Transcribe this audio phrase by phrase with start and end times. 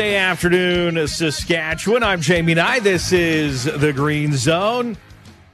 [0.00, 2.02] Thursday afternoon, Saskatchewan.
[2.02, 2.78] I'm Jamie Nye.
[2.78, 4.96] This is the Green Zone.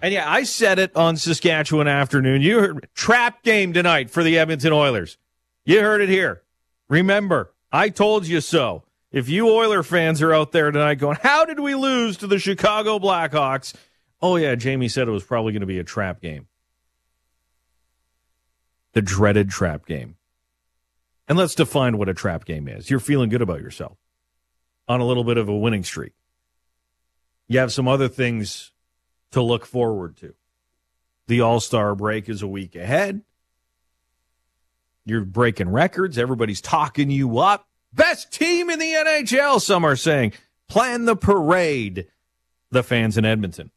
[0.00, 2.42] And yeah, I said it on Saskatchewan afternoon.
[2.42, 5.18] You heard trap game tonight for the Edmonton Oilers.
[5.64, 6.42] You heard it here.
[6.88, 8.84] Remember, I told you so.
[9.10, 12.38] If you Oiler fans are out there tonight going, how did we lose to the
[12.38, 13.74] Chicago Blackhawks?
[14.22, 16.46] Oh, yeah, Jamie said it was probably going to be a trap game.
[18.92, 20.14] The dreaded trap game.
[21.26, 22.88] And let's define what a trap game is.
[22.88, 23.98] You're feeling good about yourself
[24.88, 26.12] on a little bit of a winning streak.
[27.48, 28.72] You have some other things
[29.32, 30.34] to look forward to.
[31.28, 33.22] The All Star break is a week ahead.
[35.04, 36.18] You're breaking records.
[36.18, 37.66] Everybody's talking you up.
[37.92, 40.32] Best team in the NHL, some are saying.
[40.68, 42.08] Plan the parade,
[42.70, 43.70] the fans in Edmonton.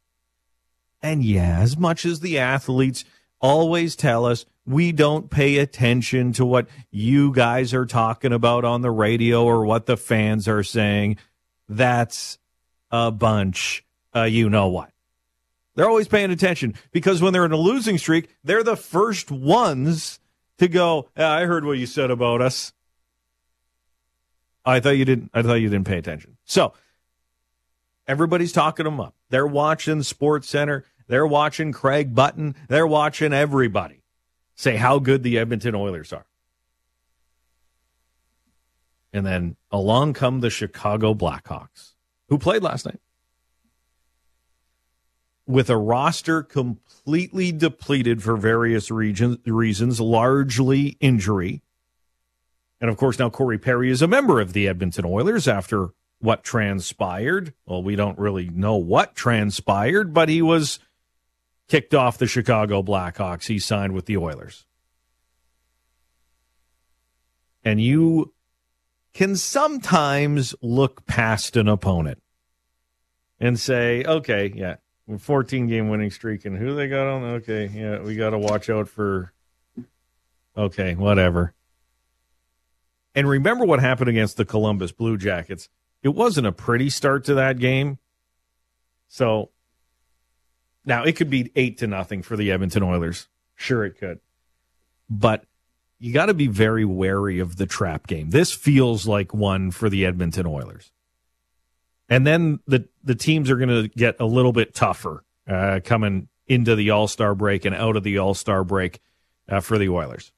[1.01, 3.05] And yeah, as much as the athletes
[3.39, 8.81] always tell us we don't pay attention to what you guys are talking about on
[8.81, 11.17] the radio or what the fans are saying,
[11.67, 12.37] that's
[12.91, 13.83] a bunch,
[14.15, 14.91] uh, you know what.
[15.73, 20.19] They're always paying attention because when they're in a losing streak, they're the first ones
[20.59, 22.71] to go, yeah, I heard what you said about us.
[24.63, 26.37] I thought you didn't I thought you didn't pay attention.
[26.45, 26.73] So
[28.07, 29.15] everybody's talking them up.
[29.29, 30.85] They're watching Sports Center.
[31.07, 32.55] They're watching Craig Button.
[32.67, 33.98] They're watching everybody
[34.59, 36.25] say how good the Edmonton Oilers are.
[39.13, 41.93] And then along come the Chicago Blackhawks,
[42.27, 42.99] who played last night
[45.47, 51.61] with a roster completely depleted for various regions, reasons, largely injury.
[52.81, 56.43] And of course, now Corey Perry is a member of the Edmonton Oilers after what
[56.43, 57.53] transpired.
[57.65, 60.79] Well, we don't really know what transpired, but he was
[61.69, 63.47] kicked off the Chicago Blackhawks.
[63.47, 64.65] He signed with the Oilers.
[67.63, 68.33] And you
[69.13, 72.21] can sometimes look past an opponent
[73.39, 74.75] and say, okay, yeah,
[75.17, 78.69] 14 game winning streak and who they got on okay yeah we got to watch
[78.69, 79.33] out for
[80.55, 81.53] okay whatever
[83.15, 85.67] and remember what happened against the columbus blue jackets
[86.03, 87.97] it wasn't a pretty start to that game
[89.07, 89.49] so
[90.85, 94.19] now it could be eight to nothing for the edmonton oilers sure it could
[95.09, 95.45] but
[95.99, 99.89] you got to be very wary of the trap game this feels like one for
[99.89, 100.91] the edmonton oilers
[102.09, 106.27] and then the the teams are going to get a little bit tougher uh, coming
[106.47, 108.99] into the All Star break and out of the All Star break
[109.47, 110.31] uh, for the Oilers.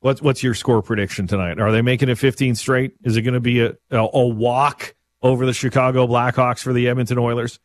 [0.00, 1.58] What's what's your score prediction tonight?
[1.60, 2.94] Are they making it 15 straight?
[3.04, 6.88] Is it going to be a, a, a walk over the Chicago Blackhawks for the
[6.88, 7.58] Edmonton Oilers?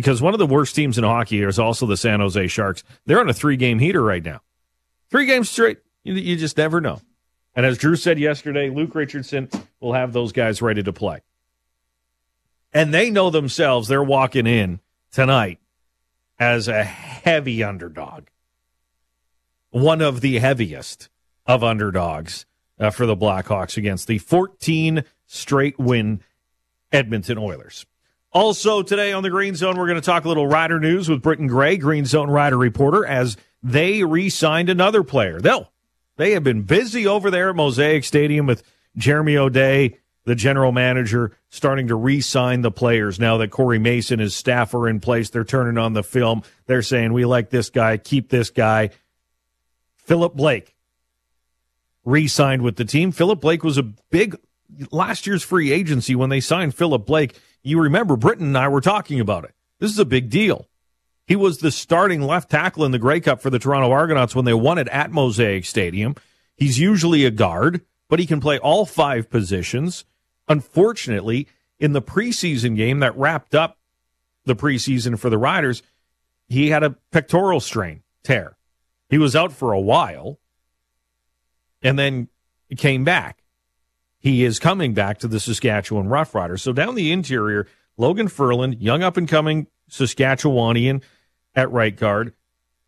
[0.00, 2.82] Because one of the worst teams in hockey is also the San Jose Sharks.
[3.06, 4.40] They're on a three game heater right now.
[5.10, 5.78] Three games straight.
[6.04, 7.00] You, you just never know.
[7.54, 9.48] And as Drew said yesterday, Luke Richardson
[9.80, 11.20] will have those guys ready to play
[12.72, 14.80] and they know themselves they're walking in
[15.10, 15.58] tonight
[16.38, 18.24] as a heavy underdog,
[19.70, 21.08] one of the heaviest
[21.46, 22.46] of underdogs
[22.78, 26.20] uh, for the Blackhawks against the 14 straight win
[26.92, 27.86] Edmonton Oilers.
[28.32, 31.22] Also, today on the Green Zone, we're going to talk a little Rider news with
[31.22, 35.40] Britton Gray, Green Zone Rider reporter, as they re signed another player.
[35.40, 35.72] They'll,
[36.16, 38.62] they have been busy over there at Mosaic Stadium with
[38.96, 44.20] Jeremy O'Day the general manager starting to re-sign the players now that Corey Mace and
[44.20, 45.30] his staff are in place.
[45.30, 46.42] They're turning on the film.
[46.66, 48.90] They're saying we like this guy, keep this guy.
[49.96, 50.76] Philip Blake
[52.04, 53.12] re-signed with the team.
[53.12, 54.36] Philip Blake was a big
[54.90, 57.38] last year's free agency when they signed Philip Blake.
[57.62, 59.54] You remember Britton and I were talking about it.
[59.78, 60.68] This is a big deal.
[61.26, 64.44] He was the starting left tackle in the Grey Cup for the Toronto Argonauts when
[64.44, 66.16] they won it at Mosaic Stadium.
[66.56, 70.04] He's usually a guard, but he can play all five positions.
[70.48, 71.46] Unfortunately,
[71.78, 73.78] in the preseason game that wrapped up
[74.44, 75.82] the preseason for the Riders,
[76.48, 78.56] he had a pectoral strain tear.
[79.08, 80.38] He was out for a while
[81.82, 82.28] and then
[82.76, 83.39] came back.
[84.20, 86.60] He is coming back to the Saskatchewan Roughriders.
[86.60, 91.02] So down the interior, Logan Ferland, young up and coming Saskatchewanian
[91.54, 92.34] at right guard,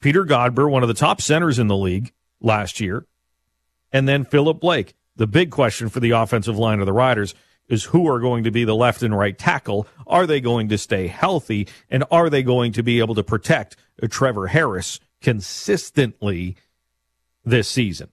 [0.01, 3.07] Peter Godber, one of the top centers in the league last year,
[3.91, 4.95] and then Philip Blake.
[5.17, 7.35] The big question for the offensive line of the Riders
[7.69, 9.87] is who are going to be the left and right tackle.
[10.07, 11.69] Are they going to stay healthy?
[11.91, 13.77] And are they going to be able to protect
[14.11, 16.57] Trevor Harris consistently
[17.45, 18.11] this season?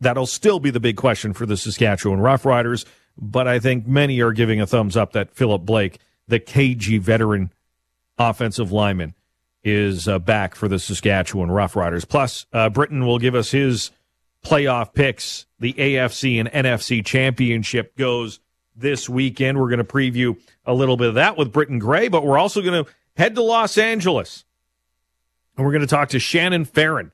[0.00, 2.86] That'll still be the big question for the Saskatchewan Roughriders,
[3.18, 7.52] but I think many are giving a thumbs up that Philip Blake, the KG veteran
[8.18, 9.14] offensive lineman,
[9.62, 12.08] is uh, back for the Saskatchewan Roughriders.
[12.08, 13.90] Plus, uh, Britton will give us his
[14.44, 18.40] playoff picks, the AFC and NFC championship goes
[18.74, 19.58] this weekend.
[19.58, 22.62] We're going to preview a little bit of that with Britton Gray, but we're also
[22.62, 24.44] going to head to Los Angeles.
[25.56, 27.12] And we're going to talk to Shannon Farren,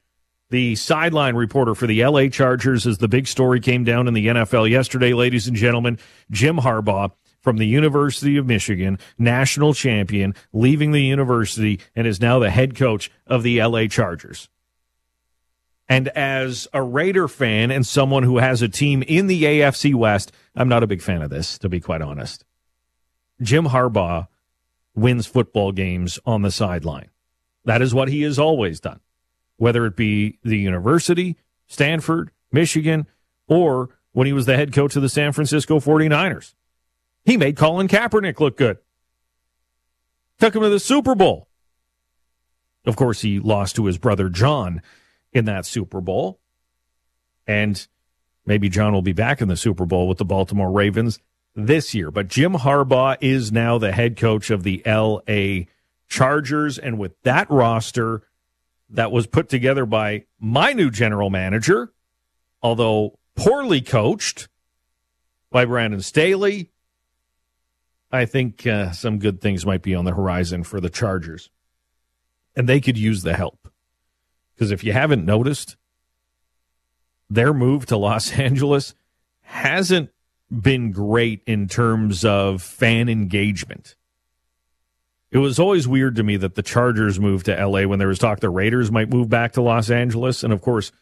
[0.50, 4.26] the sideline reporter for the LA Chargers, as the big story came down in the
[4.26, 5.98] NFL yesterday, ladies and gentlemen.
[6.30, 12.38] Jim Harbaugh from the University of Michigan, national champion, leaving the university and is now
[12.38, 14.48] the head coach of the LA Chargers.
[15.88, 20.32] And as a Raider fan and someone who has a team in the AFC West,
[20.56, 22.44] I'm not a big fan of this, to be quite honest.
[23.40, 24.26] Jim Harbaugh
[24.94, 27.10] wins football games on the sideline.
[27.64, 29.00] That is what he has always done,
[29.56, 31.36] whether it be the university,
[31.66, 33.06] Stanford, Michigan,
[33.48, 36.54] or when he was the head coach of the San Francisco 49ers.
[37.24, 38.78] He made Colin Kaepernick look good.
[40.38, 41.48] Took him to the Super Bowl.
[42.84, 44.80] Of course, he lost to his brother John
[45.32, 46.40] in that Super Bowl.
[47.46, 47.86] And
[48.44, 51.18] maybe John will be back in the Super Bowl with the Baltimore Ravens
[51.54, 52.10] this year.
[52.10, 55.66] But Jim Harbaugh is now the head coach of the LA
[56.08, 56.78] Chargers.
[56.78, 58.22] And with that roster
[58.90, 61.92] that was put together by my new general manager,
[62.62, 64.48] although poorly coached
[65.50, 66.70] by Brandon Staley,
[68.12, 71.50] I think uh, some good things might be on the horizon for the Chargers.
[72.54, 73.68] And they could use the help.
[74.54, 75.76] Because if you haven't noticed,
[77.28, 78.94] their move to Los Angeles
[79.42, 80.10] hasn't
[80.50, 83.96] been great in terms of fan engagement.
[85.30, 88.18] It was always weird to me that the Chargers moved to LA when there was
[88.18, 90.44] talk the Raiders might move back to Los Angeles.
[90.44, 90.92] And of course,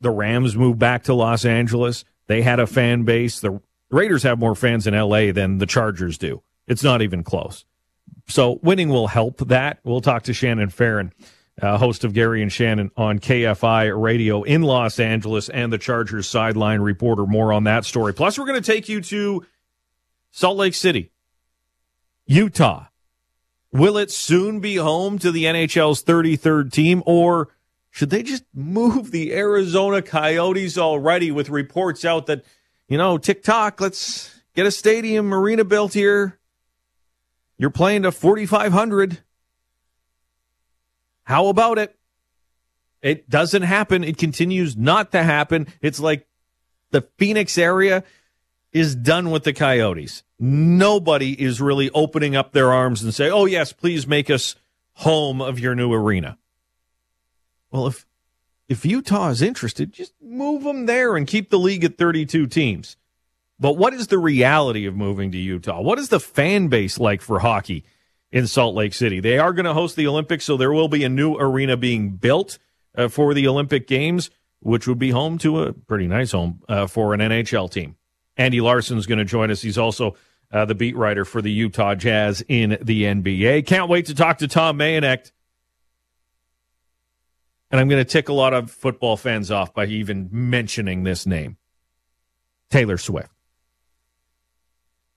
[0.00, 2.04] the Rams moved back to Los Angeles.
[2.26, 3.40] They had a fan base.
[3.40, 3.60] The
[3.90, 6.42] Raiders have more fans in LA than the Chargers do.
[6.66, 7.64] It's not even close.
[8.28, 9.78] So winning will help that.
[9.84, 11.12] We'll talk to Shannon Farren
[11.60, 16.28] uh, host of Gary and Shannon on KFI radio in Los Angeles, and the Chargers
[16.28, 17.26] sideline reporter.
[17.26, 18.14] More on that story.
[18.14, 19.44] Plus, we're going to take you to
[20.30, 21.10] Salt Lake City,
[22.26, 22.86] Utah.
[23.78, 27.48] Will it soon be home to the NHL's 33rd team, or
[27.90, 32.44] should they just move the Arizona Coyotes already with reports out that,
[32.88, 36.40] you know, TikTok, let's get a stadium arena built here.
[37.56, 39.18] You're playing to 4,500.
[41.22, 41.96] How about it?
[43.00, 44.02] It doesn't happen.
[44.02, 45.68] It continues not to happen.
[45.80, 46.26] It's like
[46.90, 48.02] the Phoenix area
[48.72, 50.22] is done with the Coyotes.
[50.38, 54.54] Nobody is really opening up their arms and say, "Oh yes, please make us
[54.94, 56.38] home of your new arena."
[57.70, 58.06] Well, if
[58.68, 62.96] if Utah is interested, just move them there and keep the league at 32 teams.
[63.58, 65.80] But what is the reality of moving to Utah?
[65.80, 67.84] What is the fan base like for hockey
[68.30, 69.20] in Salt Lake City.
[69.20, 72.10] They are going to host the Olympics, so there will be a new arena being
[72.10, 72.58] built
[72.94, 74.30] uh, for the Olympic Games,
[74.60, 77.96] which would be home to a pretty nice home uh, for an NHL team.
[78.38, 79.60] Andy Larsen's going to join us.
[79.60, 80.16] He's also
[80.52, 83.66] uh, the beat writer for the Utah Jazz in the NBA.
[83.66, 85.32] Can't wait to talk to Tom Mayenknecht.
[87.70, 91.26] And I'm going to tick a lot of football fans off by even mentioning this
[91.26, 91.58] name
[92.70, 93.30] Taylor Swift.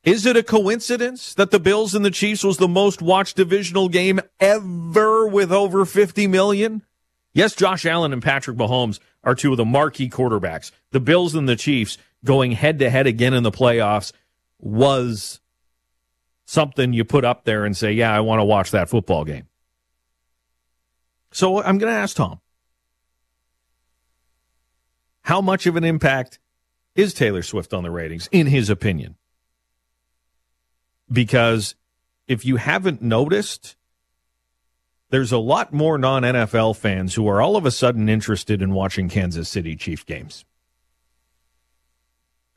[0.04, 3.88] Is it a coincidence that the Bills and the Chiefs was the most watched divisional
[3.88, 6.82] game ever with over 50 million?
[7.34, 10.72] Yes, Josh Allen and Patrick Mahomes are two of the marquee quarterbacks.
[10.90, 14.12] The Bills and the Chiefs going head to head again in the playoffs
[14.60, 15.40] was
[16.46, 19.48] something you put up there and say, yeah, I want to watch that football game.
[21.32, 22.42] So I'm going to ask Tom
[25.22, 26.40] how much of an impact
[26.96, 29.16] is Taylor Swift on the ratings, in his opinion?
[31.12, 31.76] because
[32.28, 33.76] if you haven't noticed,
[35.10, 38.74] there's a lot more non NFL fans who are all of a sudden interested in
[38.74, 40.46] watching Kansas City Chief games.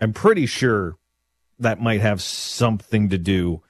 [0.00, 0.96] I'm pretty sure
[1.58, 3.62] that might have something to do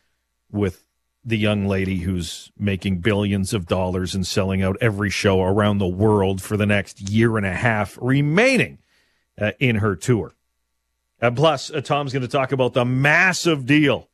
[0.50, 0.86] with
[1.24, 5.86] the young lady who's making billions of dollars and selling out every show around the
[5.86, 8.78] world for the next year and a half remaining
[9.40, 10.34] uh, in her tour.
[11.20, 14.08] Uh, plus, uh, Tom's going to talk about the massive deal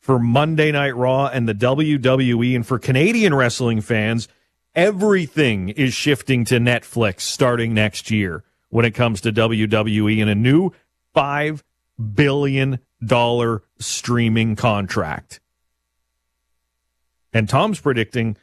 [0.00, 2.56] for Monday Night Raw and the WWE.
[2.56, 4.28] And for Canadian wrestling fans,
[4.74, 10.34] everything is shifting to Netflix starting next year when it comes to WWE in a
[10.34, 10.72] new
[11.18, 11.62] $5
[12.14, 12.78] billion
[13.80, 15.40] streaming contract.
[17.32, 18.36] And Tom's predicting,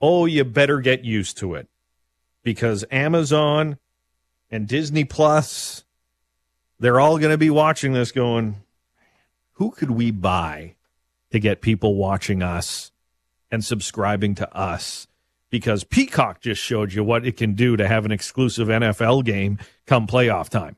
[0.00, 1.68] oh, you better get used to it
[2.42, 3.78] because Amazon
[4.50, 5.84] and Disney Plus,
[6.80, 8.56] they're all going to be watching this going,
[9.52, 10.74] who could we buy
[11.30, 12.90] to get people watching us
[13.50, 15.06] and subscribing to us
[15.50, 19.58] because Peacock just showed you what it can do to have an exclusive NFL game
[19.86, 20.76] come playoff time.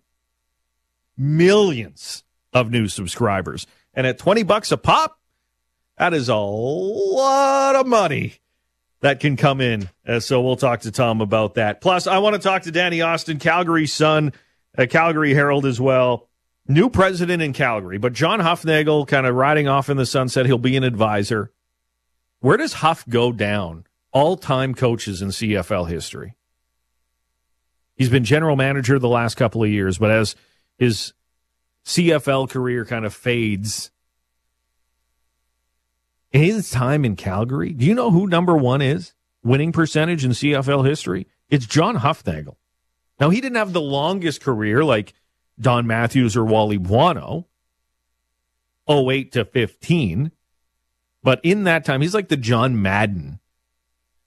[1.16, 3.66] Millions of new subscribers.
[3.94, 5.18] And at 20 bucks a pop,
[5.98, 8.34] that is a lot of money
[9.00, 9.88] that can come in.
[10.06, 11.80] Uh, so we'll talk to Tom about that.
[11.80, 14.32] Plus, I want to talk to Danny Austin, Calgary Sun,
[14.76, 16.28] uh, Calgary Herald as well.
[16.66, 20.46] New president in Calgary, but John Hufnagel kind of riding off in the sunset.
[20.46, 21.52] He'll be an advisor.
[22.40, 23.84] Where does Huff go down?
[24.12, 26.34] All time coaches in CFL history.
[27.96, 30.34] He's been general manager the last couple of years, but as
[30.78, 31.12] his
[31.84, 33.90] CFL career kind of fades,
[36.30, 39.12] his time in Calgary, do you know who number one is?
[39.42, 41.26] Winning percentage in CFL history?
[41.48, 42.56] It's John Hufnagel.
[43.20, 45.14] Now, he didn't have the longest career like
[45.60, 47.46] Don Matthews or Wally Buono,
[48.88, 50.32] 08 to 15.
[51.22, 53.38] But in that time, he's like the John Madden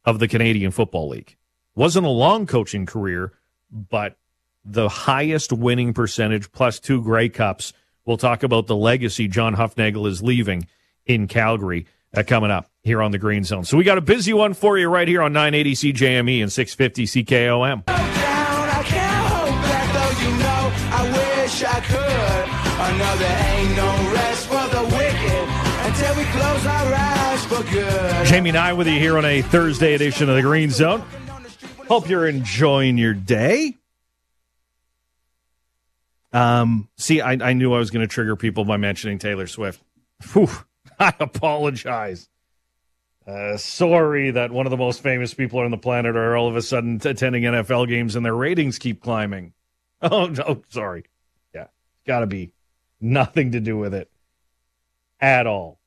[0.06, 1.36] of the Canadian Football League.
[1.76, 3.34] Wasn't a long coaching career,
[3.70, 4.18] but
[4.68, 7.74] the highest winning percentage plus two Grey Cups.
[8.06, 10.68] We'll talk about the legacy John Hufnagel is leaving
[11.06, 13.64] in Calgary uh, coming up here on the Green Zone.
[13.64, 17.24] So we got a busy one for you right here on 980 CJME and 650
[17.24, 17.84] CKOM.
[22.80, 25.50] Another ain't no rest for the wicked
[25.86, 28.28] until we close our eyes for good.
[28.28, 31.04] Jamie and I with you here on a Thursday edition of the Green Zone.
[31.88, 33.76] Hope you're enjoying your day.
[36.38, 39.82] Um, see, I, I knew I was going to trigger people by mentioning Taylor Swift.
[40.34, 40.50] Whew.
[41.00, 42.30] I apologize.
[43.26, 46.56] Uh, sorry that one of the most famous people on the planet are all of
[46.56, 49.54] a sudden attending NFL games and their ratings keep climbing.
[50.00, 51.06] Oh, no, sorry.
[51.56, 51.70] Yeah,
[52.06, 52.52] got to be
[53.02, 54.12] nothing to do with it
[55.20, 55.80] at all.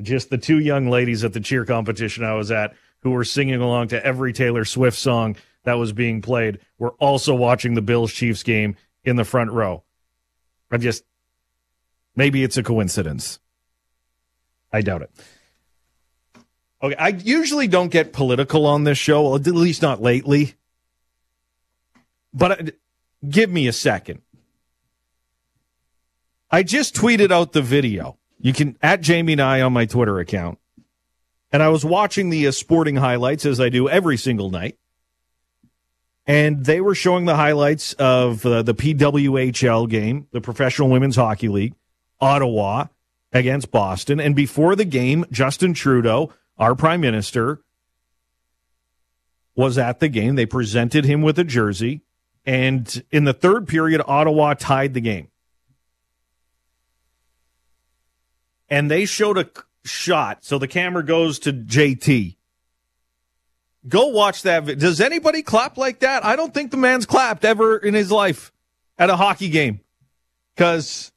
[0.00, 3.60] Just the two young ladies at the cheer competition I was at who were singing
[3.60, 8.12] along to every Taylor Swift song that was being played were also watching the Bills
[8.12, 9.84] Chiefs game in the front row.
[10.70, 11.04] I just,
[12.14, 13.38] maybe it's a coincidence.
[14.72, 15.10] I doubt it.
[16.82, 20.54] Okay, I usually don't get political on this show, at least not lately.
[22.34, 22.70] But uh,
[23.26, 24.20] give me a second.
[26.50, 28.18] I just tweeted out the video.
[28.38, 30.58] You can at Jamie and I on my Twitter account.
[31.52, 34.76] And I was watching the uh, sporting highlights as I do every single night.
[36.26, 41.48] And they were showing the highlights of uh, the PWHL game, the Professional Women's Hockey
[41.48, 41.74] League,
[42.20, 42.86] Ottawa,
[43.32, 44.18] against Boston.
[44.18, 47.60] And before the game, Justin Trudeau, our prime minister,
[49.54, 50.34] was at the game.
[50.34, 52.02] They presented him with a jersey.
[52.44, 55.28] And in the third period, Ottawa tied the game.
[58.68, 59.48] And they showed a
[59.84, 60.44] shot.
[60.44, 62.35] So the camera goes to JT.
[63.88, 64.78] Go watch that.
[64.78, 66.24] Does anybody clap like that?
[66.24, 68.52] I don't think the man's clapped ever in his life
[68.98, 69.80] at a hockey game.
[70.54, 71.12] Because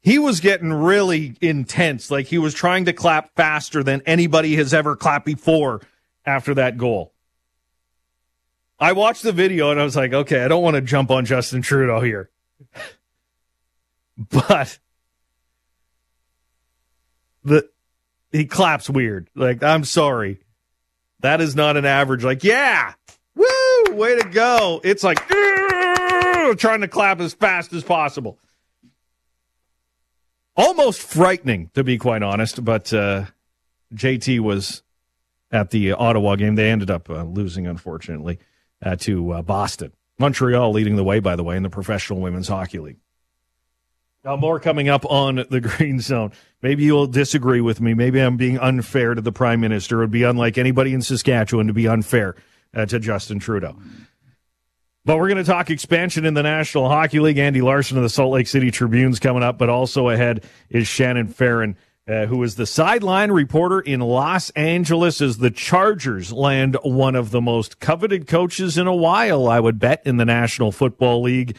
[0.00, 2.10] he was getting really intense.
[2.10, 5.80] Like he was trying to clap faster than anybody has ever clapped before
[6.26, 7.12] after that goal.
[8.80, 11.24] I watched the video and I was like, okay, I don't want to jump on
[11.24, 12.30] Justin Trudeau here.
[14.30, 14.78] but
[17.44, 17.68] the
[18.30, 19.30] he claps weird.
[19.34, 20.40] Like, I'm sorry.
[21.20, 22.94] That is not an average, like, yeah,
[23.34, 23.46] woo,
[23.90, 24.80] way to go.
[24.84, 28.38] It's like trying to clap as fast as possible
[30.58, 32.62] almost frightening, to be quite honest.
[32.62, 33.26] But uh,
[33.94, 34.82] JT was
[35.50, 36.56] at the Ottawa game.
[36.56, 38.40] They ended up uh, losing, unfortunately,
[38.82, 39.92] uh, to uh, Boston.
[40.18, 42.98] Montreal leading the way, by the way, in the Professional Women's Hockey League.
[44.24, 46.32] Now, more coming up on the Green Zone.
[46.62, 47.94] Maybe you'll disagree with me.
[47.94, 49.98] Maybe I'm being unfair to the Prime Minister.
[49.98, 52.34] It would be unlike anybody in Saskatchewan to be unfair
[52.74, 53.76] uh, to Justin Trudeau.
[55.04, 57.38] But we're going to talk expansion in the National Hockey League.
[57.38, 61.28] Andy Larsen of the Salt Lake City Tribune's coming up, but also ahead is Shannon
[61.28, 61.76] Farren,
[62.08, 67.30] uh, who is the sideline reporter in Los Angeles as the Chargers land one of
[67.30, 71.56] the most coveted coaches in a while, I would bet, in the National Football League.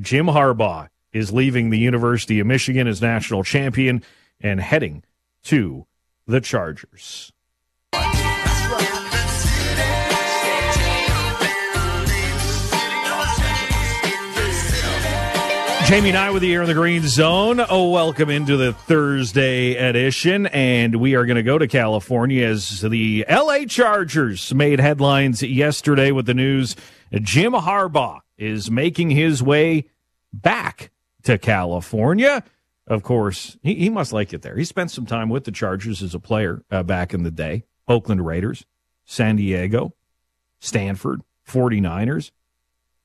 [0.00, 4.02] Jim Harbaugh is leaving the University of Michigan as national champion
[4.40, 5.02] and heading
[5.44, 5.86] to
[6.26, 7.32] the Chargers.
[15.88, 17.64] Jamie and I with you here in the Green Zone.
[17.66, 20.46] Oh, welcome into the Thursday edition.
[20.48, 26.10] And we are going to go to California as the LA Chargers made headlines yesterday
[26.12, 26.76] with the news
[27.22, 29.86] Jim Harbaugh is making his way
[30.30, 30.90] back
[31.22, 32.44] to California.
[32.88, 34.56] Of course, he, he must like it there.
[34.56, 37.64] He spent some time with the Chargers as a player uh, back in the day.
[37.86, 38.64] Oakland Raiders,
[39.04, 39.94] San Diego,
[40.58, 42.30] Stanford, 49ers.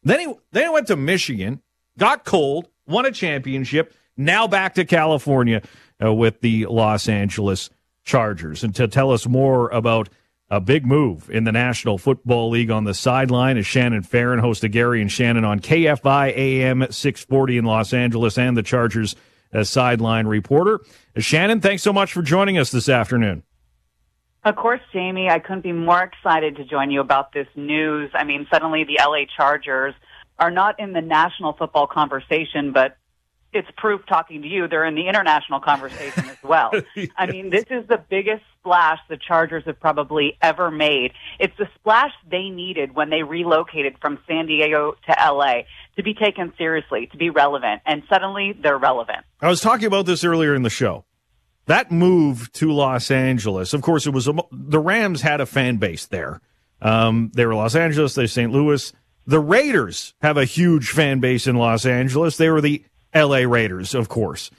[0.04, 1.62] Then he, then he went to Michigan,
[1.98, 5.62] got cold, won a championship, now back to California
[6.04, 7.70] uh, with the Los Angeles
[8.04, 8.64] Chargers.
[8.64, 10.10] And to tell us more about
[10.50, 14.64] a big move in the National Football League on the sideline is Shannon Farren, host
[14.64, 19.16] of Gary and Shannon on KFI AM 640 in Los Angeles and the Chargers
[19.54, 20.80] uh, sideline reporter.
[21.18, 23.44] Shannon, thanks so much for joining us this afternoon.
[24.46, 25.30] Of course, Jamie.
[25.30, 28.12] I couldn't be more excited to join you about this news.
[28.14, 29.94] I mean, suddenly the LA Chargers
[30.38, 32.98] are not in the national football conversation, but
[33.54, 36.72] it's proof talking to you they're in the international conversation as well.
[36.96, 37.10] yes.
[37.18, 41.14] I mean, this is the biggest splash the Chargers have probably ever made.
[41.40, 45.64] It's the splash they needed when they relocated from San Diego to LA
[45.98, 49.20] to be taken seriously, to be relevant, and suddenly they're relevant.
[49.42, 51.06] I was talking about this earlier in the show.
[51.66, 55.78] That move to Los Angeles, of course, it was a, the Rams had a fan
[55.78, 56.42] base there.
[56.82, 58.52] Um, they were Los Angeles, They're St.
[58.52, 58.92] Louis.
[59.26, 62.36] The Raiders have a huge fan base in Los Angeles.
[62.36, 62.84] They were the
[63.14, 64.50] LA Raiders, of course.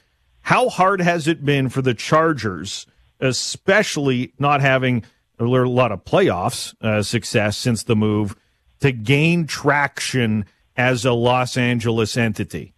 [0.43, 2.87] How hard has it been for the Chargers,
[3.21, 5.05] especially not having
[5.39, 8.37] a lot of playoffs uh, success since the move,
[8.81, 10.45] to gain traction
[10.77, 12.75] as a Los Angeles entity?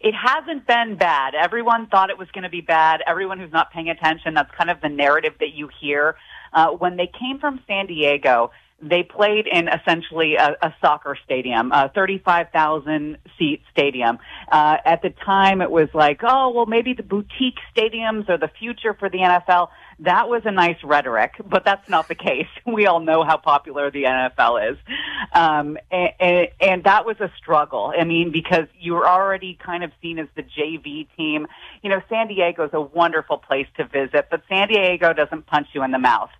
[0.00, 1.36] It hasn't been bad.
[1.36, 3.02] Everyone thought it was going to be bad.
[3.06, 6.16] Everyone who's not paying attention, that's kind of the narrative that you hear.
[6.52, 8.50] Uh, when they came from San Diego,
[8.82, 14.18] they played in essentially a, a soccer stadium, a 35,000 seat stadium.
[14.50, 18.50] Uh, at the time, it was like, oh, well, maybe the boutique stadiums are the
[18.58, 19.68] future for the NFL.
[20.00, 22.48] That was a nice rhetoric, but that's not the case.
[22.72, 24.78] We all know how popular the NFL is.
[25.34, 27.92] Um, and, and, and that was a struggle.
[27.96, 31.46] I mean, because you were already kind of seen as the JV team.
[31.82, 35.68] You know, San Diego is a wonderful place to visit, but San Diego doesn't punch
[35.74, 36.30] you in the mouth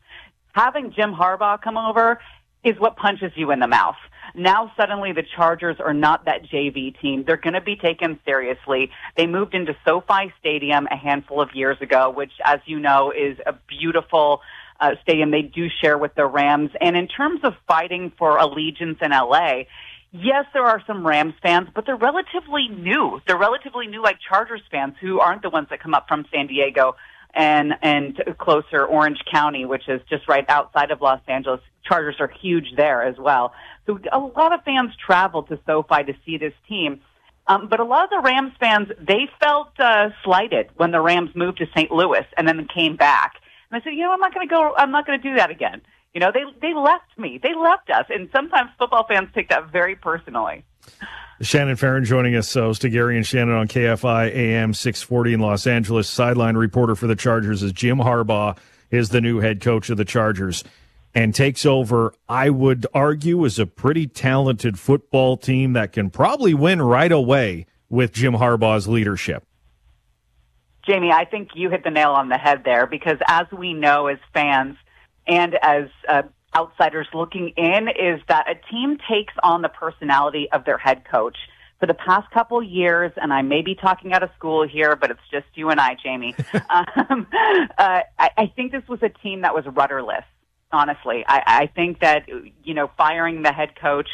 [0.53, 2.21] having Jim Harbaugh come over
[2.65, 3.97] is what punches you in the mouth.
[4.35, 7.25] Now suddenly the Chargers are not that JV team.
[7.27, 8.91] They're going to be taken seriously.
[9.17, 13.38] They moved into SoFi Stadium a handful of years ago, which, as you know, is
[13.45, 14.41] a beautiful
[14.81, 16.71] uh, stadium they do share with the Rams.
[16.81, 19.65] And in terms of fighting for allegiance in LA,
[20.12, 23.21] yes, there are some Rams fans, but they're relatively new.
[23.27, 26.47] They're relatively new, like Chargers fans, who aren't the ones that come up from San
[26.47, 26.97] Diego
[27.35, 31.61] and and closer Orange County, which is just right outside of Los Angeles.
[31.85, 33.53] Chargers are huge there as well.
[33.87, 37.01] So a lot of fans travel to SoFi to see this team.
[37.49, 41.31] Um, but a lot of the Rams fans, they felt uh, slighted when the Rams
[41.35, 41.90] moved to St.
[41.90, 43.35] Louis and then came back.
[43.71, 44.75] And I said, you know, I'm not going to go.
[44.77, 45.83] I'm not going to do that again.
[46.14, 47.40] You know, they they left me.
[47.42, 50.64] They left us, and sometimes football fans take that very personally.
[51.40, 55.66] Shannon Farren joining us, host to Gary and Shannon on KFI AM 640 in Los
[55.66, 56.09] Angeles.
[56.09, 58.57] Sideline reporter for the Chargers is Jim Harbaugh
[58.90, 60.62] is the new head coach of the Chargers
[61.14, 66.55] and takes over, I would argue, is a pretty talented football team that can probably
[66.55, 69.45] win right away with Jim Harbaugh's leadership.
[70.87, 74.07] Jamie, I think you hit the nail on the head there because as we know
[74.07, 74.77] as fans
[75.27, 76.23] and as uh,
[76.55, 81.37] outsiders looking in is that a team takes on the personality of their head coach.
[81.81, 85.11] For the past couple years, and I may be talking out of school here, but
[85.11, 86.35] it's just you and I, Jamie.
[86.55, 87.27] um,
[87.77, 90.25] uh, I, I think this was a team that was rudderless.
[90.71, 92.29] Honestly, I, I think that
[92.62, 94.09] you know firing the head coach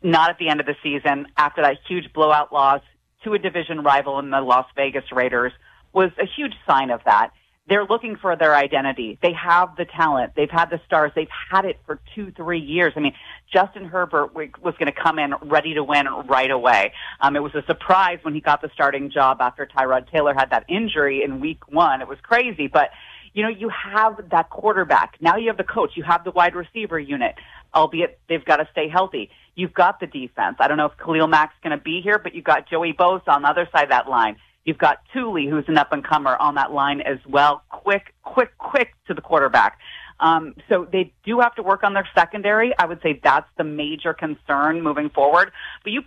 [0.00, 2.82] not at the end of the season after that huge blowout loss
[3.24, 5.52] to a division rival in the Las Vegas Raiders
[5.92, 7.32] was a huge sign of that
[7.66, 9.18] they're looking for their identity.
[9.22, 10.32] They have the talent.
[10.36, 11.12] They've had the stars.
[11.14, 12.92] They've had it for two, three years.
[12.94, 13.14] I mean,
[13.52, 16.92] Justin Herbert was going to come in ready to win right away.
[17.20, 20.50] Um, it was a surprise when he got the starting job after Tyrod Taylor had
[20.50, 22.02] that injury in week one.
[22.02, 22.90] It was crazy, but
[23.32, 25.16] you know, you have that quarterback.
[25.20, 25.92] Now you have the coach.
[25.96, 27.34] You have the wide receiver unit,
[27.74, 29.30] albeit they've got to stay healthy.
[29.56, 30.56] You've got the defense.
[30.60, 33.28] I don't know if Khalil Mack's going to be here, but you've got Joey Bosa
[33.28, 34.36] on the other side of that line.
[34.64, 37.62] You've got Tuli, who's an up and comer on that line as well.
[37.70, 39.78] Quick, quick, quick to the quarterback.
[40.20, 42.72] Um, so they do have to work on their secondary.
[42.78, 45.50] I would say that's the major concern moving forward.
[45.82, 46.02] But you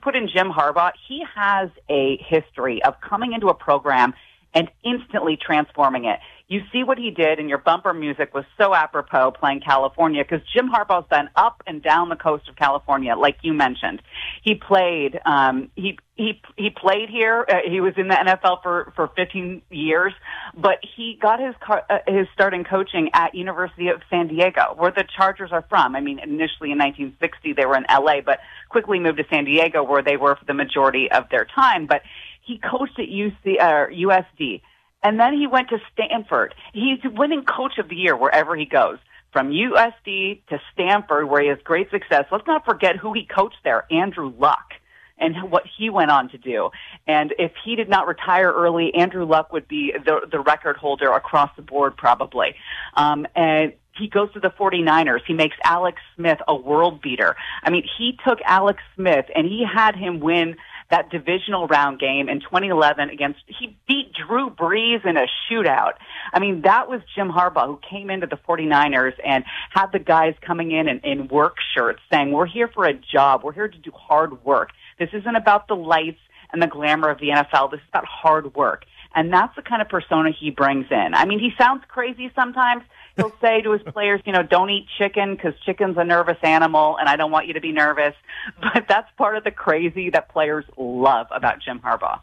[0.00, 0.92] put in Jim Harbaugh.
[1.08, 4.14] He has a history of coming into a program
[4.54, 6.18] and instantly transforming it.
[6.48, 10.40] You see what he did, and your bumper music was so apropos playing California because
[10.54, 14.00] Jim Harbaugh's been up and down the coast of California, like you mentioned.
[14.42, 17.44] He played, um, he he he played here.
[17.46, 20.14] Uh, he was in the NFL for for 15 years,
[20.56, 24.90] but he got his car, uh, his starting coaching at University of San Diego, where
[24.90, 25.94] the Chargers are from.
[25.94, 29.82] I mean, initially in 1960 they were in LA, but quickly moved to San Diego,
[29.84, 31.86] where they were for the majority of their time.
[31.86, 32.02] But
[32.48, 34.62] he coached at UC or USD
[35.02, 36.54] And then he went to Stanford.
[36.72, 38.98] He's winning coach of the year wherever he goes.
[39.32, 42.24] From USC to Stanford, where he has great success.
[42.32, 44.72] Let's not forget who he coached there, Andrew Luck
[45.20, 46.70] and what he went on to do.
[47.06, 51.12] And if he did not retire early, Andrew Luck would be the, the record holder
[51.12, 52.54] across the board probably.
[52.94, 55.20] Um, and he goes to the 49ers.
[55.26, 57.36] He makes Alex Smith a world beater.
[57.62, 60.56] I mean, he took Alex Smith and he had him win
[60.90, 65.94] that divisional round game in 2011 against, he beat Drew Brees in a shootout.
[66.32, 70.34] I mean, that was Jim Harbaugh who came into the 49ers and had the guys
[70.40, 73.42] coming in, in in work shirts saying, we're here for a job.
[73.44, 74.70] We're here to do hard work.
[74.98, 76.20] This isn't about the lights
[76.52, 77.70] and the glamour of the NFL.
[77.70, 78.84] This is about hard work.
[79.14, 81.14] And that's the kind of persona he brings in.
[81.14, 82.82] I mean, he sounds crazy sometimes.
[83.16, 86.96] He'll say to his players, you know, don't eat chicken because chicken's a nervous animal
[86.98, 88.14] and I don't want you to be nervous.
[88.60, 92.20] But that's part of the crazy that players love about Jim Harbaugh.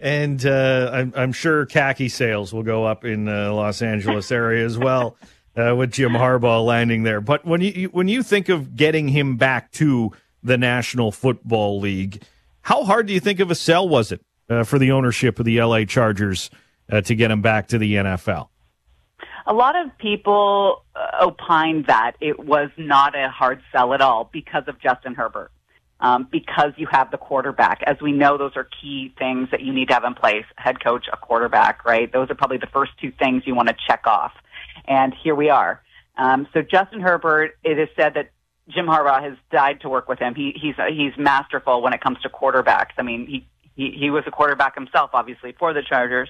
[0.00, 4.30] And uh, I'm, I'm, sure khaki sales will go up in the uh, Los Angeles
[4.30, 5.16] area as well
[5.56, 7.20] uh, with Jim Harbaugh landing there.
[7.20, 12.22] But when you when you think of getting him back to the National Football League.
[12.62, 15.44] How hard do you think of a sell was it uh, for the ownership of
[15.44, 16.50] the LA Chargers
[16.90, 18.48] uh, to get him back to the NFL?
[19.46, 24.28] A lot of people uh, opined that it was not a hard sell at all
[24.32, 25.50] because of Justin Herbert.
[26.00, 27.82] Um, because you have the quarterback.
[27.84, 30.44] As we know, those are key things that you need to have in place.
[30.54, 32.12] Head coach, a quarterback, right?
[32.12, 34.30] Those are probably the first two things you want to check off.
[34.86, 35.82] And here we are.
[36.16, 38.30] Um, so Justin Herbert, it is said that
[38.68, 40.34] Jim Harbaugh has died to work with him.
[40.34, 42.92] He, he's he's masterful when it comes to quarterbacks.
[42.98, 46.28] I mean, he he, he was a quarterback himself, obviously, for the Chargers.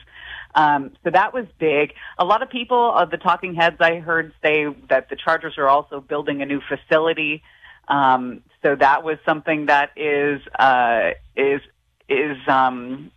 [0.55, 1.95] Um, so that was big.
[2.19, 5.67] A lot of people, uh, the talking heads I heard say that the Chargers are
[5.67, 7.43] also building a new facility.
[7.89, 11.63] Um, so that was something that is uh, is
[12.07, 13.11] is um,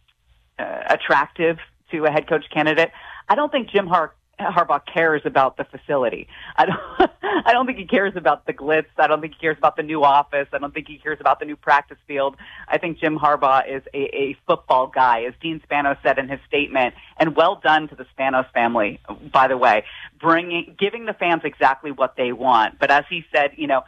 [0.57, 1.57] uh, attractive
[1.91, 2.91] to a head coach candidate.
[3.27, 4.13] I don't think Jim Har-
[4.49, 6.27] Harbaugh cares about the facility.
[6.55, 7.11] I don't.
[7.43, 8.85] I don't think he cares about the glitz.
[8.97, 10.47] I don't think he cares about the new office.
[10.53, 12.35] I don't think he cares about the new practice field.
[12.67, 16.39] I think Jim Harbaugh is a, a football guy, as Dean Spanos said in his
[16.47, 16.93] statement.
[17.17, 18.99] And well done to the Spanos family,
[19.31, 19.85] by the way,
[20.19, 22.79] bringing giving the fans exactly what they want.
[22.79, 23.83] But as he said, you know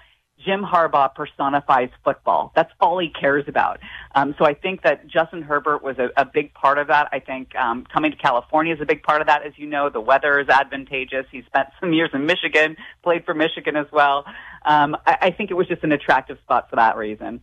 [0.45, 2.51] Jim Harbaugh personifies football.
[2.56, 3.79] That's all he cares about.
[4.15, 7.10] Um, so I think that Justin Herbert was a, a big part of that.
[7.12, 9.45] I think um, coming to California is a big part of that.
[9.45, 11.25] As you know, the weather is advantageous.
[11.32, 14.25] He spent some years in Michigan, played for Michigan as well.
[14.65, 17.41] Um, I, I think it was just an attractive spot for that reason.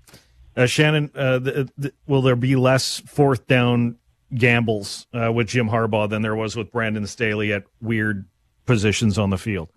[0.56, 3.96] Uh, Shannon, uh, the, the, will there be less fourth down
[4.34, 8.26] gambles uh, with Jim Harbaugh than there was with Brandon Staley at weird
[8.66, 9.70] positions on the field?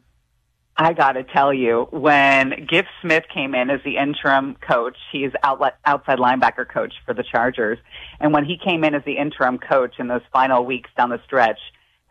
[0.75, 5.31] I got to tell you, when Giff Smith came in as the interim coach, he's
[5.43, 7.77] outlet, outside linebacker coach for the Chargers.
[8.19, 11.21] And when he came in as the interim coach in those final weeks down the
[11.25, 11.59] stretch,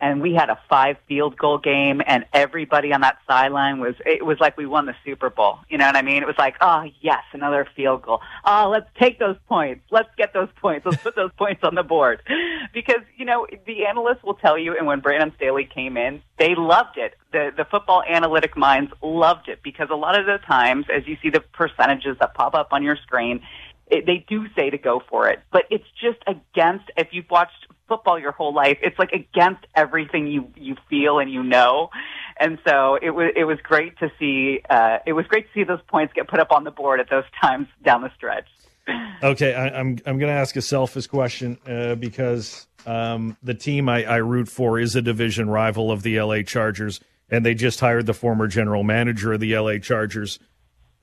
[0.03, 4.25] and we had a five field goal game and everybody on that sideline was it
[4.25, 5.59] was like we won the Super Bowl.
[5.69, 6.21] You know what I mean?
[6.21, 8.19] It was like, oh yes, another field goal.
[8.43, 9.81] Oh, let's take those points.
[9.91, 10.85] Let's get those points.
[10.85, 12.21] Let's put those points on the board.
[12.73, 16.53] Because, you know, the analysts will tell you and when Brandon Staley came in, they
[16.53, 17.13] loved it.
[17.31, 21.15] The the football analytic minds loved it because a lot of the times as you
[21.23, 23.41] see the percentages that pop up on your screen,
[23.87, 26.85] it, they do say to go for it, but it's just against.
[26.97, 31.31] If you've watched football your whole life, it's like against everything you you feel and
[31.31, 31.89] you know.
[32.39, 35.63] And so it was it was great to see uh, it was great to see
[35.63, 38.47] those points get put up on the board at those times down the stretch.
[39.23, 43.53] Okay, I, am I'm, I'm going to ask a selfish question uh, because um, the
[43.53, 47.53] team I, I root for is a division rival of the LA Chargers, and they
[47.53, 50.39] just hired the former general manager of the LA Chargers.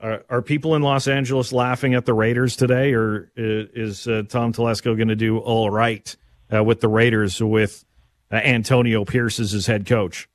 [0.02, 4.52] Are, are people in Los Angeles laughing at the Raiders today, or is uh, Tom
[4.52, 6.16] Telesco going to do all right
[6.52, 7.84] uh, with the Raiders with
[8.32, 10.28] uh, Antonio Pierce as his head coach?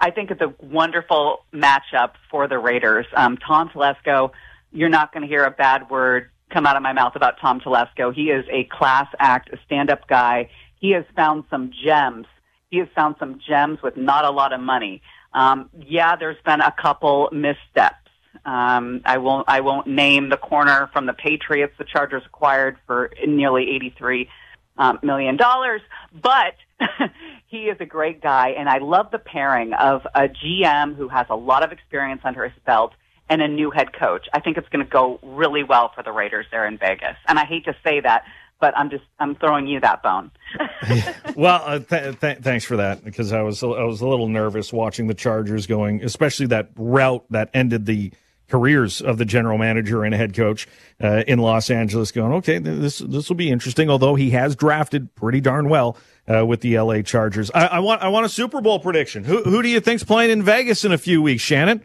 [0.00, 3.06] I think it's a wonderful matchup for the Raiders.
[3.16, 4.30] Um, Tom Telesco,
[4.72, 7.60] you're not going to hear a bad word come out of my mouth about Tom
[7.60, 8.14] Telesco.
[8.14, 10.50] He is a class act, a stand up guy.
[10.80, 12.26] He has found some gems.
[12.70, 15.00] He has found some gems with not a lot of money.
[15.32, 18.03] Um, yeah, there's been a couple missteps.
[18.46, 19.48] Um, I won't.
[19.48, 21.74] I won't name the corner from the Patriots.
[21.78, 24.28] The Chargers acquired for nearly eighty-three
[24.76, 25.80] um, million dollars,
[26.12, 26.54] but
[27.46, 31.26] he is a great guy, and I love the pairing of a GM who has
[31.30, 32.92] a lot of experience under his belt
[33.28, 34.26] and a new head coach.
[34.32, 37.16] I think it's going to go really well for the Raiders there in Vegas.
[37.26, 38.24] And I hate to say that,
[38.60, 40.30] but I'm just I'm throwing you that bone.
[41.36, 44.72] well, uh, th- th- thanks for that because I was I was a little nervous
[44.72, 48.12] watching the Chargers going, especially that route that ended the
[48.54, 50.68] careers of the general manager and head coach
[51.02, 53.90] uh, in Los Angeles, going, okay, this this will be interesting.
[53.90, 55.96] Although he has drafted pretty darn well
[56.32, 57.50] uh, with the LA Chargers.
[57.52, 59.24] I, I, want I want a Super Bowl prediction.
[59.24, 61.82] Who who do you think's playing in Vegas in a few weeks, Shannon?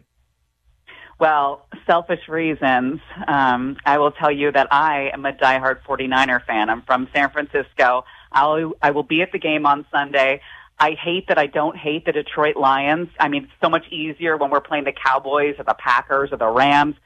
[1.18, 3.00] Well, selfish reasons.
[3.26, 6.70] Um, I will tell you that I am a diehard 49er fan.
[6.70, 8.04] I'm from San Francisco.
[8.30, 10.40] I'll, I will be at the game on Sunday.
[10.80, 13.08] I hate that I don't hate the Detroit Lions.
[13.20, 16.38] I mean, it's so much easier when we're playing the Cowboys or the Packers or
[16.38, 16.96] the Rams.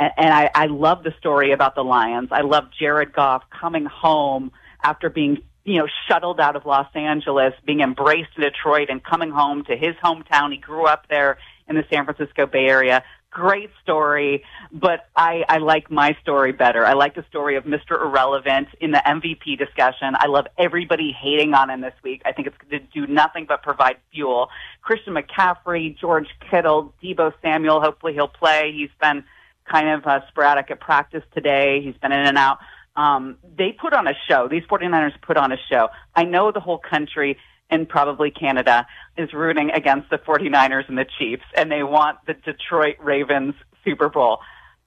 [0.00, 2.30] And, and I, I love the story about the Lions.
[2.32, 4.50] I love Jared Goff coming home
[4.82, 9.30] after being, you know, shuttled out of Los Angeles, being embraced in Detroit and coming
[9.30, 10.50] home to his hometown.
[10.50, 11.38] He grew up there
[11.68, 16.84] in the San Francisco Bay Area great story, but I, I like my story better.
[16.84, 17.92] I like the story of Mr.
[17.92, 20.14] Irrelevant in the MVP discussion.
[20.14, 22.22] I love everybody hating on him this week.
[22.24, 24.48] I think it's going to do nothing but provide fuel.
[24.82, 28.72] Christian McCaffrey, George Kittle, Deebo Samuel, hopefully he'll play.
[28.76, 29.24] He's been
[29.70, 31.80] kind of uh, sporadic at practice today.
[31.82, 32.58] He's been in and out.
[32.96, 34.48] Um, they put on a show.
[34.48, 35.88] These 49ers put on a show.
[36.14, 37.38] I know the whole country
[37.70, 42.34] and probably Canada is rooting against the 49ers and the Chiefs, and they want the
[42.34, 43.54] Detroit Ravens
[43.84, 44.40] Super Bowl.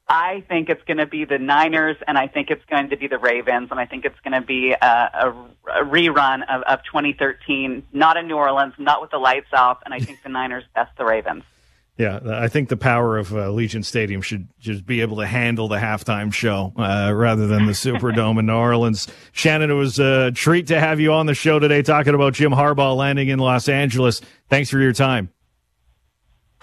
[0.07, 3.07] I think it's going to be the Niners, and I think it's going to be
[3.07, 5.29] the Ravens, and I think it's going to be a, a,
[5.79, 9.93] a rerun of, of 2013, not in New Orleans, not with the lights off, and
[9.93, 11.43] I think the Niners best the Ravens.
[11.97, 15.67] Yeah, I think the power of uh, Allegiant Stadium should just be able to handle
[15.67, 19.07] the halftime show uh, rather than the Superdome in New Orleans.
[19.31, 22.51] Shannon, it was a treat to have you on the show today talking about Jim
[22.51, 24.21] Harbaugh landing in Los Angeles.
[24.49, 25.29] Thanks for your time.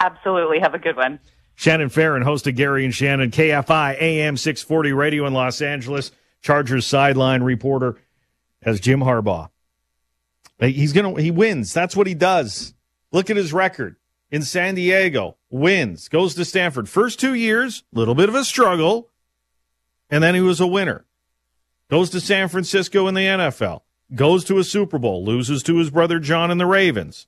[0.01, 0.59] Absolutely.
[0.59, 1.21] Have a good one.
[1.55, 6.11] Shannon Farren, host of Gary and Shannon, KFI AM 640 radio in Los Angeles,
[6.43, 7.97] Chargers sideline reporter
[8.63, 9.51] as Jim Harbaugh.
[10.59, 11.73] He's going to, he wins.
[11.73, 12.75] That's what he does.
[13.13, 13.97] Look at his record
[14.31, 16.89] in San Diego, wins, goes to Stanford.
[16.89, 19.11] First two years, little bit of a struggle,
[20.09, 21.05] and then he was a winner.
[21.89, 23.83] Goes to San Francisco in the NFL,
[24.15, 27.27] goes to a Super Bowl, loses to his brother John and the Ravens,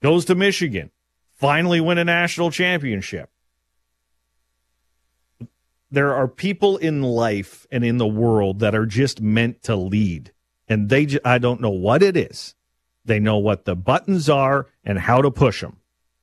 [0.00, 0.92] goes to Michigan,
[1.32, 3.28] finally win a national championship.
[5.90, 10.32] There are people in life and in the world that are just meant to lead.
[10.68, 12.54] And they, I don't know what it is.
[13.04, 15.79] They know what the buttons are and how to push them.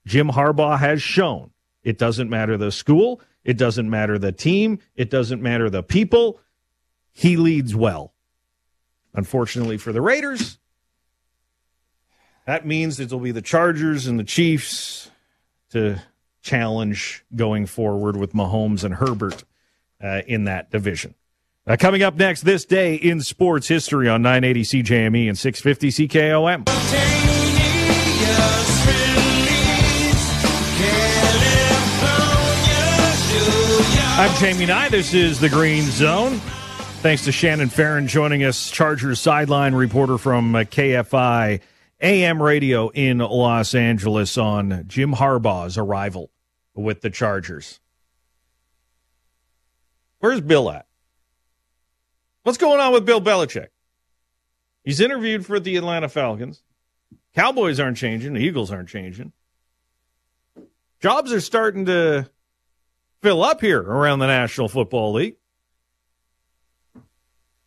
[0.07, 1.51] Jim Harbaugh has shown
[1.83, 6.39] it doesn't matter the school, it doesn't matter the team, it doesn't matter the people.
[7.11, 8.13] He leads well.
[9.13, 10.59] Unfortunately for the Raiders,
[12.45, 15.11] that means it'll be the Chargers and the Chiefs
[15.71, 16.01] to
[16.41, 19.43] challenge going forward with Mahomes and Herbert
[20.01, 21.15] uh, in that division.
[21.65, 27.27] Uh, coming up next this day in sports history on 980 CJME and 650 CKOM.
[34.19, 34.89] I'm Jamie Nye.
[34.89, 36.39] This is the Green Zone.
[37.03, 41.61] Thanks to Shannon Farren joining us, Chargers sideline reporter from uh, KFI
[42.01, 46.31] AM radio in Los Angeles on Jim Harbaugh's arrival
[46.73, 47.79] with the Chargers.
[50.17, 50.87] Where's Bill at?
[52.41, 53.67] What's going on with Bill Belichick?
[54.83, 56.63] He's interviewed for the Atlanta Falcons.
[57.35, 58.33] Cowboys aren't changing.
[58.33, 59.31] The Eagles aren't changing.
[61.01, 62.27] Jobs are starting to
[63.21, 65.35] fill up here around the National Football League.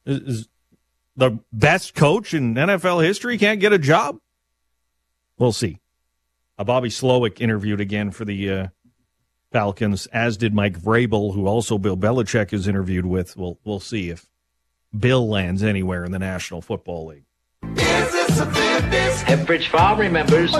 [0.06, 0.48] Is
[1.16, 4.18] the best coach in NFL history can't get a job?
[5.38, 5.78] We'll see.
[6.58, 8.66] Uh, Bobby Slowik interviewed again for the uh,
[9.52, 13.36] Falcons, as did Mike Vrabel, who also Bill Belichick is interviewed with.
[13.36, 14.28] We'll we'll see if
[14.96, 17.24] Bill lands anywhere in the National Football League.
[19.24, 20.52] Pepperidge Farm remembers.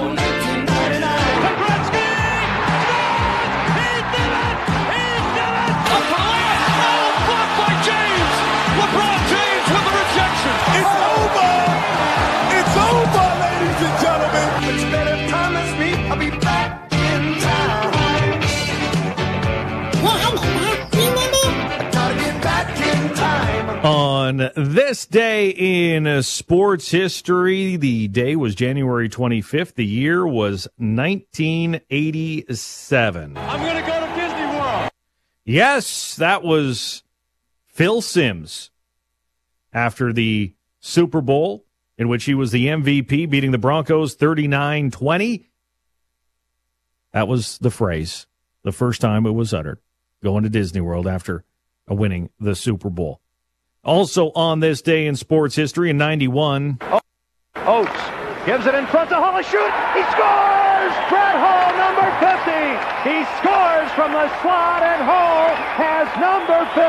[24.31, 29.75] On this day in sports history, the day was January 25th.
[29.75, 33.37] The year was 1987.
[33.37, 34.93] I'm going to go to Disney World.
[35.45, 37.03] Yes, that was
[37.67, 38.71] Phil Simms
[39.73, 41.65] after the Super Bowl
[41.99, 45.51] in which he was the MVP, beating the Broncos 39 20.
[47.13, 48.29] That was the phrase,
[48.63, 49.81] the first time it was uttered,
[50.23, 51.43] going to Disney World after
[51.89, 53.21] winning the Super Bowl.
[53.85, 56.79] Also on this day in sports history in 91.
[57.57, 59.37] Oates Gives it in front to Hull.
[59.37, 59.73] A shoot.
[59.93, 60.93] He scores!
[61.13, 62.57] Brett Hull, number 50.
[63.05, 66.81] He scores from the slot, and Hull has number 50.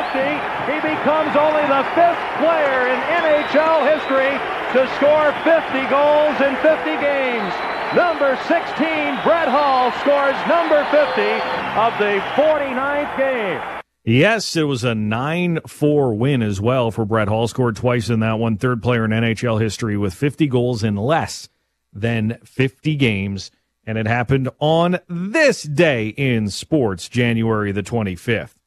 [0.71, 4.31] He becomes only the fifth player in NHL history
[4.79, 7.51] to score 50 goals in 50 games.
[7.99, 11.35] Number 16, Brett Hull, scores number 50
[11.75, 13.80] of the 49th game.
[14.03, 17.47] Yes, it was a 9 4 win as well for Brett Hull.
[17.47, 18.57] Scored twice in that one.
[18.57, 21.49] Third player in NHL history with 50 goals in less
[21.93, 23.51] than 50 games.
[23.85, 28.60] And it happened on this day in sports, January the 25th.